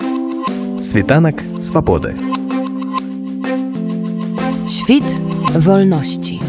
Світанак 0.00 1.42
свабоды. 1.60 2.16
Świt 4.66 5.04
wolności. 5.54 6.40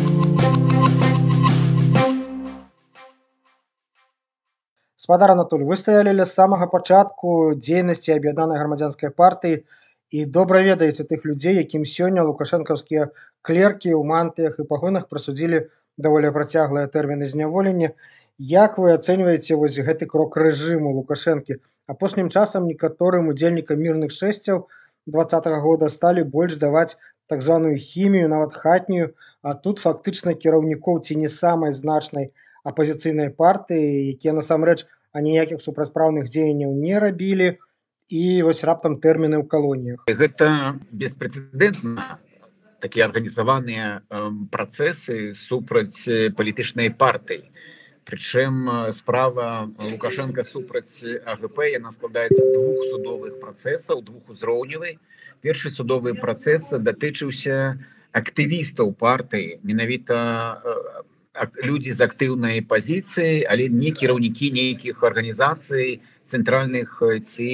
спадар 4.96 5.32
Анатоль 5.32 5.64
вы 5.64 5.76
стаялі 5.76 6.16
ля 6.16 6.26
самага 6.26 6.68
пачатку 6.72 7.52
дзейнасці 7.60 8.16
аб'яднанай 8.16 8.58
грамадзянскай 8.58 9.12
партыі 9.12 9.66
і 10.10 10.26
добра 10.26 10.62
ведаеце 10.64 11.04
тых 11.04 11.26
людзей 11.28 11.60
якім 11.60 11.84
сёння 11.84 12.24
лукашэнкаўскія 12.24 13.12
клеркі 13.42 13.92
ў 13.92 14.04
мантыях 14.08 14.56
і 14.64 14.68
пагонах 14.72 15.12
прасудзілі 15.12 15.68
даволі 15.98 16.32
працяглыя 16.32 16.88
тэрміны 16.88 17.28
зняволення 17.28 17.92
як 18.38 18.78
вы 18.78 18.94
ацэньваеце 18.94 19.56
вось 19.56 19.78
гэты 19.78 20.06
крок 20.06 20.38
рэжыму 20.38 20.94
лукашэнкі? 20.94 21.60
Апошнім 21.88 22.30
часам 22.30 22.68
некаторым 22.68 23.28
удзельнікам 23.30 23.80
мірных 23.80 24.12
шэсцяў 24.12 24.68
двадцатого 25.06 25.60
года 25.60 25.90
сталі 25.90 26.24
больш 26.24 26.56
даваць 26.58 26.98
так 27.30 27.42
званую 27.42 27.78
хімію 27.78 28.30
нават 28.30 28.54
хатнюю 28.54 29.14
а 29.44 29.54
тут 29.54 29.80
фактычна 29.80 30.34
кіраўнікоў 30.34 31.04
ці 31.04 31.20
не 31.20 31.30
самай 31.30 31.74
значнай 31.74 32.32
апозіцыйнай 32.64 33.30
партыі 33.30 34.16
якія 34.16 34.34
насамрэч 34.34 34.88
аніякіх 35.14 35.62
супрацьпраўных 35.62 36.30
дзеянняў 36.30 36.74
не 36.74 37.00
рабілі. 37.00 37.60
І 38.14 38.44
вось 38.44 38.64
раптам 38.68 39.00
тэрміны 39.00 39.40
ў 39.42 39.48
калоніях. 39.48 40.04
Гэта 40.06 40.78
беспрэцэдэнтна 40.92 42.20
такія 42.84 43.08
арганізаваныя 43.08 44.04
працэсы 44.52 45.32
супраць 45.34 46.04
палітычнай 46.36 46.92
партыі 46.92 47.48
прычым 48.06 48.92
справа 48.92 49.72
лукашенко 49.80 50.44
супраць 50.44 51.04
агп 51.26 51.64
яна 51.70 51.92
складаецца 51.92 52.44
двух 52.54 52.86
судовых 52.92 53.40
працэсаў 53.40 54.04
двухузроўневай 54.04 55.00
першы 55.44 55.72
судовы 55.72 56.16
працэс 56.16 56.72
датычыўся 56.84 57.80
актывістаў 58.14 58.94
партыі. 58.94 59.60
Менавіта 59.64 60.62
людзі 61.66 61.94
з 61.98 62.02
актыўнай 62.06 62.62
пазіцыі 62.62 63.44
але 63.50 63.68
не 63.74 63.92
кіраўнікі 63.92 64.54
нейкіх 64.54 65.04
арганізацый 65.04 66.00
цэнтральных 66.30 67.02
ці 67.26 67.50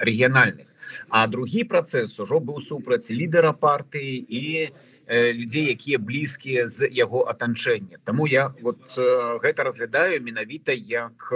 рэгіянальных. 0.00 0.66
А 1.10 1.26
другі 1.26 1.66
працэс 1.66 2.14
ужо 2.22 2.38
быў 2.38 2.62
супраць 2.62 3.10
лідара 3.10 3.52
партыі 3.52 4.14
і 4.16 4.70
людзей 5.08 5.70
якія 5.70 5.98
блізкія 5.98 6.68
з 6.68 6.88
яго 6.90 7.22
атанчэння. 7.30 8.02
Таму 8.04 8.26
я 8.26 8.50
вот 8.60 8.98
гэта 9.42 9.62
разглядаю 9.62 10.18
менавіта 10.20 10.74
як 10.74 11.30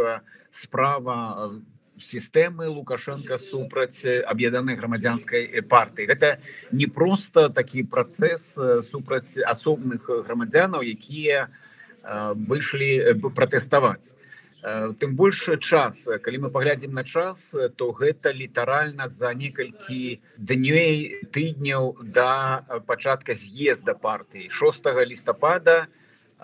справа 0.51 1.55
сістэмы 2.01 2.67
лукашенко 2.67 3.39
супраць 3.39 4.03
аб'яданай 4.05 4.75
грамадзянскай 4.75 5.63
партыі. 5.63 6.09
Гэта 6.09 6.41
не 6.73 6.87
просто 6.87 7.49
такі 7.49 7.85
працэс 7.85 8.59
супраць 8.89 9.37
асобных 9.39 10.09
грамадзянаў 10.09 10.83
якія 10.83 11.49
выйшлі 12.03 12.91
э, 12.97 13.15
пратэставаць 13.15 14.17
тым 14.63 15.17
больше 15.17 15.57
час 15.57 16.05
калі 16.23 16.47
мы 16.47 16.51
паглядзім 16.51 16.93
на 16.93 17.05
час 17.05 17.55
то 17.77 17.93
гэта 17.93 18.33
літаральна 18.33 19.09
за 19.09 19.33
некалькі 19.35 20.21
днёй 20.37 21.25
тыдняў 21.33 21.97
да 22.03 22.63
пачатка 22.87 23.35
з'езда 23.35 23.95
партыі. 23.95 24.51
6 24.51 24.85
лістапада 25.07 25.87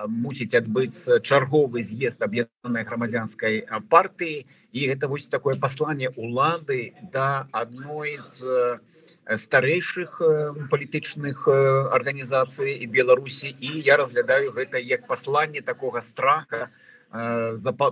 мусіць 0.05 0.55
адбыцца 0.55 1.21
чарговы 1.21 1.83
з'езд 1.83 2.23
аб'яднанай 2.23 2.85
грамадзянскай 2.85 3.65
партыі. 3.89 4.47
І 4.73 4.89
гэта 4.93 5.09
вось 5.09 5.29
такое 5.29 5.57
пасланне 5.57 6.13
улады 6.17 6.93
да 7.13 7.49
адной 7.53 8.21
з 8.21 8.81
старэйшых 9.25 10.21
палітычных 10.71 11.49
арганізацый 11.49 12.77
і 12.77 12.87
беларусі. 12.87 13.49
І 13.61 13.81
я 13.81 13.97
разглядаю 13.97 14.53
гэта 14.53 14.77
як 14.79 15.07
пасланне 15.09 15.61
такога 15.61 16.01
страха 16.01 16.69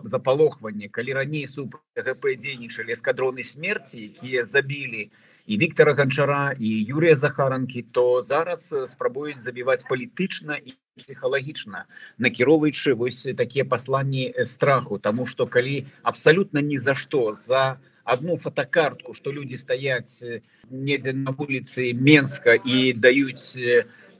запалохвання 0.04 0.88
калі 0.91 1.12
раней 1.12 1.47
суп 1.47 1.76
гп 1.97 2.34
дзейнічалі 2.36 2.92
эскадроны 2.92 3.42
смерці 3.42 3.98
якія 4.10 4.44
забілі 4.44 5.10
і 5.47 5.58
Віктора 5.58 5.94
ганчара 5.94 6.54
і 6.58 6.69
Юрія 6.82 7.14
захаранкі 7.14 7.82
то 7.82 8.22
зараз 8.22 8.74
спрабуюць 8.88 9.41
забіваць 9.41 9.84
палітычна 9.84 10.56
і 10.56 10.74
псіхалагічна 10.97 11.84
накіроўваючы 12.19 12.94
вось 12.94 13.28
такія 13.36 13.64
пасланні 13.64 14.34
страху. 14.44 14.98
Тому 14.98 15.26
что 15.26 15.47
калі 15.47 15.86
абсалютна 16.03 16.60
ні 16.62 16.78
за 16.78 16.94
што 16.94 17.34
за 17.34 17.78
одну 18.04 18.36
фотокартку 18.36 19.14
что 19.14 19.32
люди 19.32 19.56
стаяць 19.56 20.24
недзе 20.70 21.12
на 21.12 21.30
вуліцы 21.30 21.92
менска 21.94 22.54
і 22.54 22.92
даюць 22.92 23.56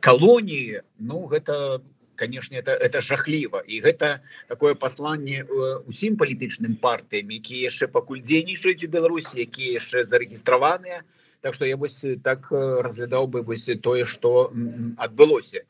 калоніі 0.01 0.83
ну 0.99 1.27
гэта 1.27 1.81
конечно 2.17 2.57
это 2.57 2.73
это 2.73 3.01
жахліва 3.01 3.63
і 3.67 3.81
гэта 3.81 4.21
такое 4.49 4.75
посланне 4.75 5.45
усім 5.87 6.17
палітычным 6.17 6.77
партыям 6.81 7.31
якія 7.31 7.71
яшчэ 7.71 7.89
пакуль 7.89 8.23
дзейнічаюць 8.23 8.85
у 8.85 8.89
беларусі 8.89 9.41
якія 9.41 9.79
яшчэ 9.79 10.05
зарэгістраваныя 10.07 11.03
так 11.41 11.55
что 11.55 11.67
я 11.67 11.77
вось 11.77 12.05
так 12.23 12.49
разглядаў 12.51 13.27
бы 13.27 13.43
вось 13.43 13.69
тое 13.83 14.05
что 14.05 14.53
адбылося 14.97 15.67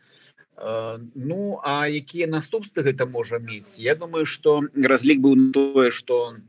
ну 1.14 1.60
а 1.64 1.88
якія 1.88 2.26
наступствы 2.26 2.86
гэта 2.86 3.06
можа 3.06 3.38
мець 3.38 3.78
я 3.78 3.94
думаю 3.94 4.26
что 4.26 4.62
разлік 4.74 5.20
быў 5.20 5.34
на 5.34 5.52
тое 5.52 5.90
он 6.08 6.44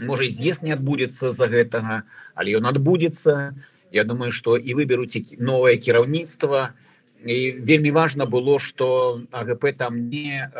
можа 0.00 0.24
з'езд 0.24 0.62
не 0.62 0.72
адбудзецца 0.72 1.32
за 1.32 1.46
гэтага 1.46 2.02
але 2.34 2.58
ён 2.58 2.66
адбудзецца 2.66 3.54
Я 3.88 4.04
думаю 4.04 4.32
что 4.36 4.58
і 4.60 4.74
выберуць 4.76 5.40
новое 5.40 5.80
кіраўніцтва 5.80 6.76
і 6.76 6.87
вельмі 7.24 7.90
важно 7.90 8.26
было 8.26 8.58
что 8.58 9.22
агп 9.30 9.64
там 9.76 10.08
не 10.08 10.50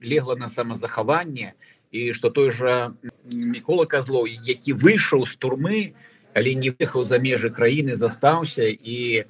легла 0.00 0.36
на 0.36 0.48
самазахаванне 0.48 1.54
і 1.90 2.12
что 2.12 2.30
той 2.30 2.50
же 2.50 2.90
мікола 3.24 3.86
козлов 3.86 4.28
які 4.28 4.72
выйшаў 4.74 5.26
з 5.26 5.36
турмы 5.36 5.94
але 6.34 6.54
не 6.54 6.70
выехаў 6.70 7.04
за 7.04 7.18
межы 7.18 7.50
краіны 7.50 7.96
застаўся 7.96 8.68
і 8.68 9.24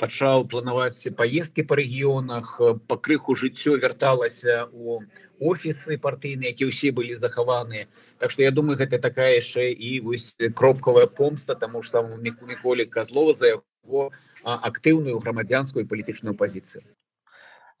пачаў 0.00 0.46
планаваць 0.48 1.08
паездкі 1.16 1.64
па 1.68 1.76
рэгіёнах. 1.80 2.60
Па 2.88 2.96
крыху 2.96 3.36
жыццё 3.36 3.76
вярталася 3.76 4.68
у 4.72 5.00
офісы 5.40 5.96
партыйныя 5.96 6.52
які 6.52 6.68
ўсе 6.68 6.92
былі 6.92 7.16
захаваныя. 7.16 7.88
Так 8.18 8.30
што 8.30 8.44
я 8.44 8.52
думаю 8.52 8.76
гэта 8.76 9.00
такая 9.00 9.34
яшчэ 9.40 9.72
і 9.72 10.00
вось 10.04 10.36
кропкавая 10.54 11.06
помста 11.06 11.54
таму 11.54 11.82
ж 11.82 11.90
самому 11.90 12.20
міку 12.20 12.46
міколі 12.46 12.86
козлова 12.86 13.32
за 13.32 13.56
яго 13.56 14.10
актыўную 14.44 15.18
грамадзянскую 15.18 15.88
палітычную 15.88 16.36
пазіцыю. 16.36 16.84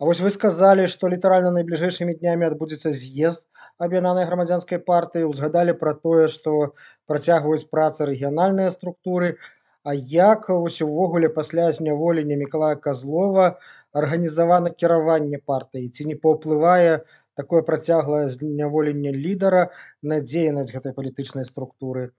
А 0.00 0.08
вось 0.08 0.20
вы 0.24 0.32
сказалі 0.32 0.88
што 0.88 1.12
літаральна 1.12 1.52
найбліжэйшымі 1.52 2.16
днямі 2.16 2.48
адбудзецца 2.48 2.92
з'езд 2.96 3.44
аб'янанай 3.80 4.24
грамадзянскай 4.28 4.80
партыі. 4.80 5.28
Узгадалі 5.28 5.76
пра 5.80 5.92
тое 5.92 6.28
што 6.28 6.72
працягваюць 7.08 7.68
працы 7.68 8.08
рэгіянальныя 8.08 8.72
структуры. 8.72 9.36
А 9.82 9.94
як 9.94 10.48
вось 10.48 10.82
увогуле 10.84 11.28
пасля 11.28 11.72
зняволення 11.72 12.36
Миколая 12.36 12.76
Казлова 12.76 13.58
арганізавана 13.92 14.70
кіраванне 14.70 15.40
партыі 15.42 15.90
ці 15.90 16.06
не 16.10 16.16
паўплывае 16.16 17.02
такое 17.34 17.62
працяглае 17.66 18.28
зняволенне 18.28 19.12
лідара 19.12 19.70
на 20.02 20.20
дзейнасць 20.20 20.72
гэтай 20.74 20.94
палітычнай 20.94 21.44
структуры? 21.44 22.10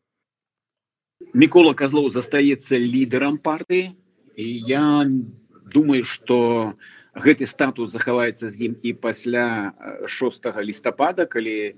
Мікола 1.33 1.73
Казлоў 1.77 2.11
застаецца 2.11 2.75
лідарам 2.75 3.37
партыі 3.37 3.93
і 4.35 4.47
я 4.67 5.05
думаю 5.71 6.03
что 6.03 6.73
гэты 7.15 7.45
статус 7.45 7.91
захаваецца 7.91 8.49
з 8.49 8.71
ім 8.71 8.73
і 8.83 8.93
пасля 8.93 9.71
6 10.07 10.51
лістапада 10.63 11.25
калі 11.25 11.75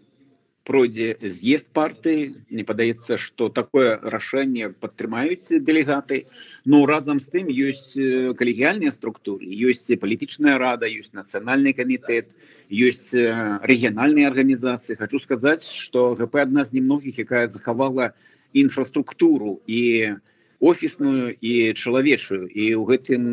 пройдзе 0.64 1.18
з'езд 1.22 1.72
партыі 1.76 2.32
не 2.50 2.64
падаецца 2.64 3.18
что 3.20 3.50
такое 3.50 4.00
рашэнне 4.00 4.72
падтрымаюць 4.80 5.60
дэлегаты 5.60 6.26
но 6.66 6.86
разам 6.86 7.20
з 7.20 7.28
тым 7.36 7.52
ёсць 7.52 7.94
калегіяльныя 8.40 8.92
структуры 8.96 9.44
ёсць 9.44 9.92
палітычная 10.00 10.58
рада 10.58 10.88
ёсць 10.88 11.12
нацыянальны 11.12 11.76
камітэт 11.76 12.32
ёсць 12.72 13.12
рэгіянальныя 13.14 14.32
арганізацыі 14.32 15.00
хочу 15.00 15.20
сказаць 15.20 15.68
что 15.68 16.16
гп 16.16 16.48
адна 16.48 16.64
з 16.64 16.80
немногіх 16.80 17.20
якая 17.20 17.48
захавала 17.48 18.14
інфраструктуру 18.54 19.60
і 19.68 20.16
офісную 20.64 21.36
і 21.42 21.74
чалавечую 21.76 22.48
і 22.48 22.72
ў 22.80 22.84
гэтым 22.88 23.24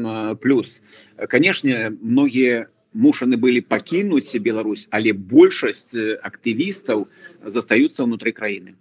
плюс. 0.43 0.83
Канешне 1.31 1.94
многія 2.03 2.67
у 2.67 2.80
мушаны 2.93 3.37
былі 3.37 3.61
пакінуць 3.61 4.37
Беларусь 4.39 4.87
але 4.91 5.13
большасць 5.13 5.95
актывістаў 6.23 7.07
застаюцца 7.39 8.07
ўнутры 8.07 8.33
краіны 8.33 8.77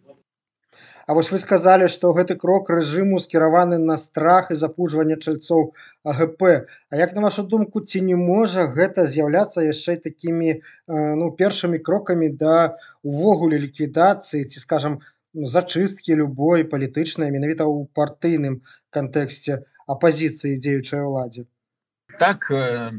А 1.09 1.13
вось 1.17 1.31
вы 1.33 1.39
сказалі 1.41 1.87
што 1.89 2.11
гэты 2.13 2.35
крок 2.37 2.67
рэжыму 2.69 3.17
скіраваны 3.21 3.77
на 3.81 3.97
страх 3.97 4.51
і 4.53 4.57
запужванне 4.61 5.15
чальцоў 5.17 5.73
АГП 6.05 6.43
А 6.89 6.99
як 7.01 7.15
на 7.17 7.21
вашу 7.25 7.43
думку 7.43 7.81
ці 7.81 8.01
не 8.09 8.15
можа 8.15 8.65
гэта 8.75 9.05
з'яўляцца 9.09 9.65
яшчэ 9.65 9.97
такімі 10.05 10.61
ну 11.21 11.31
першымі 11.39 11.79
крокамі 11.81 12.29
да 12.43 12.77
увогуле 13.01 13.57
ліквідацыі 13.57 14.45
ці 14.45 14.59
скажам 14.59 14.99
ну, 15.33 15.49
зачысткі 15.49 16.13
любой 16.21 16.65
палітычнай 16.69 17.33
менавіта 17.33 17.65
ў 17.65 17.89
партыйным 17.97 18.61
кантэксце 18.93 19.65
апазіцыі 19.89 20.61
дзеючай 20.61 21.01
уладзе? 21.01 21.45
Так 22.21 22.51
э, 22.53 22.91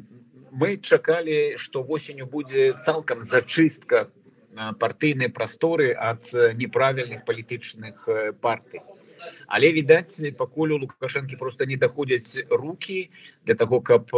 мы 0.50 0.76
чакалі 0.76 1.56
што 1.56 1.82
восенню 1.82 2.26
будзе 2.26 2.72
цалкам 2.74 3.24
зачыстка 3.24 4.08
э, 4.08 4.72
партыйнай 4.78 5.28
прасторы 5.28 5.92
ад 5.94 6.30
неправільных 6.32 7.24
палітычных 7.24 8.08
партый. 8.40 8.80
Але 9.46 9.72
відаць 9.72 10.16
пакуль 10.38 10.72
у 10.72 10.78
лукашэнкі 10.78 11.36
просто 11.36 11.66
не 11.66 11.76
даходзяць 11.76 12.48
руки 12.48 13.10
для 13.44 13.54
того 13.54 13.80
каб 13.80 14.08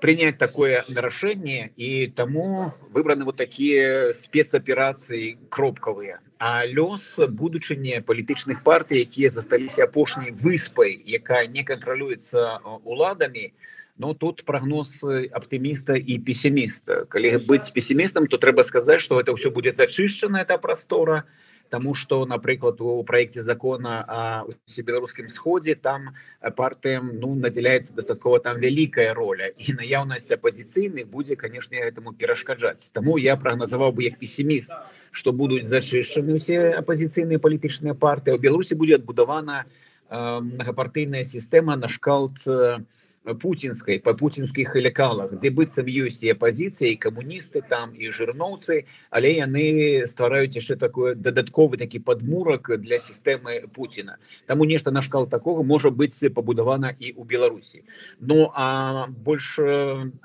принять 0.00 0.38
такое 0.38 0.84
рашэнне 0.88 1.70
і 1.76 2.08
таму 2.08 2.72
выбраны 2.90 3.24
вот 3.24 3.36
такія 3.36 4.12
спецаперацыі 4.16 5.38
кропкавыя. 5.48 6.18
А 6.40 6.64
лёс 6.64 7.20
будучыні 7.20 8.00
палітычных 8.00 8.64
партый 8.64 9.04
якія 9.04 9.28
засталіся 9.30 9.84
апошняй 9.84 10.32
выспай 10.32 10.96
якая 11.04 11.46
не 11.46 11.62
кантралюецца 11.62 12.64
уладамі 12.84 13.52
Ну 14.00 14.14
тут 14.16 14.46
прогноз 14.48 15.04
аптыміста 15.04 15.92
і 15.92 16.16
пессіміста 16.24 17.04
калі 17.12 17.36
быць 17.44 17.68
пессімістам 17.68 18.32
то 18.32 18.40
трэба 18.40 18.64
сказаць 18.64 19.04
что 19.04 19.20
это 19.20 19.36
все 19.36 19.50
будет 19.52 19.76
зачышчана 19.76 20.40
эта 20.40 20.56
прастора 20.56 21.28
тому 21.68 21.92
что 21.94 22.24
напрыклад 22.24 22.80
у 22.80 23.04
проекте 23.04 23.42
закона 23.42 24.00
о 24.08 24.82
беларускім 24.82 25.28
сходе 25.28 25.74
там 25.74 26.16
партыям 26.56 27.20
ну 27.20 27.34
надзяляется 27.34 27.92
дастаткова 27.92 28.40
там 28.40 28.56
вялікая 28.58 29.12
роля. 29.12 29.52
І 29.60 29.76
наяўнасць 29.76 30.32
апозіцыйных 30.32 31.04
будзе 31.04 31.36
конечно 31.36 31.76
этому 31.76 32.16
перашкаджаць 32.16 32.88
тому 32.96 33.18
я 33.18 33.36
прогнозаваў 33.36 33.92
бы 33.92 34.08
як 34.08 34.16
пессіміст 34.16 34.72
что 35.10 35.32
будуць 35.32 35.68
зачышчаны 35.68 36.40
усе 36.40 36.72
апозіцыйныя 36.72 37.36
палітычныя 37.36 37.92
партыі 37.92 38.34
у 38.34 38.40
беларусі 38.40 38.80
будзе 38.80 38.96
адбудавана 38.96 39.64
э, 40.08 40.40
многапартыйная 40.40 41.24
сістэма 41.24 41.76
на 41.76 41.88
шкалт 41.88 42.40
на 43.24 43.34
путинской 43.34 44.00
по 44.00 44.14
путинских 44.14 44.74
лекалах 44.76 45.32
где 45.32 45.50
быццам 45.50 45.84
ёсць 45.84 46.24
і 46.24 46.32
апозіцыя 46.32 46.88
і 46.92 46.96
камуністы 46.96 47.60
там 47.60 47.92
і 47.92 48.08
жырноўцы 48.08 48.88
але 49.10 49.36
яны 49.36 50.06
ствараюць 50.08 50.56
яшчэ 50.56 50.76
такое 50.80 51.14
дадатковы 51.14 51.76
такі 51.76 52.00
падмурак 52.00 52.80
для 52.80 52.98
сістэмы 52.98 53.68
Пуціна. 53.74 54.16
Таму 54.46 54.64
нешта 54.64 54.90
на 54.90 55.02
шкал 55.02 55.28
такого 55.28 55.62
можа 55.62 55.90
быць 55.90 56.16
пабудавана 56.32 56.96
і 56.98 57.12
у 57.12 57.24
Беларусі. 57.24 57.84
Ну 58.20 58.50
а 58.54 59.06
больш 59.08 59.56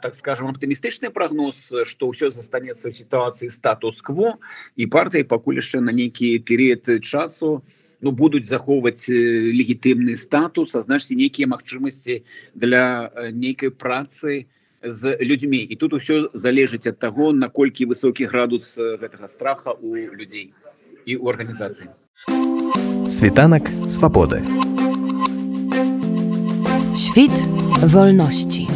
так 0.02 0.16
скажем 0.16 0.48
аптымістычны 0.48 1.12
прогноз 1.12 1.72
что 1.84 2.08
ўсё 2.08 2.32
застанецца 2.32 2.88
ў 2.88 2.94
сітуацыі 2.96 3.52
статус-кво 3.52 4.40
і 4.80 4.88
партыі 4.88 5.28
пакуль 5.28 5.60
яшчэ 5.60 5.84
на 5.84 5.92
нейкі 5.92 6.40
перыяд 6.48 6.88
часу 7.04 7.60
у 7.60 7.95
ну 8.06 8.14
будуць 8.14 8.46
захоўваць 8.46 9.10
легітымны 9.10 10.14
статус 10.22 10.78
а 10.78 10.86
значит 10.86 11.18
нейкія 11.18 11.50
магчымасці 11.50 12.22
для 12.54 13.10
нейкай 13.34 13.74
працы 13.74 14.46
з 14.86 15.18
людзьмі. 15.22 15.58
І 15.58 15.76
тут 15.76 15.94
усё 15.94 16.30
залежыць 16.34 16.86
ад 16.88 17.02
таго 17.02 17.34
наколькі 17.34 17.90
высокі 17.90 18.30
градус 18.30 18.78
гэтага 18.78 19.28
страха 19.28 19.74
у 19.74 19.98
людзей 19.98 20.54
і 21.06 21.18
у 21.18 21.26
арганізацыі. 21.26 21.90
Світанак 23.10 23.70
свабоды. 23.90 24.46
Świt 26.96 27.36
wolności. 27.82 28.75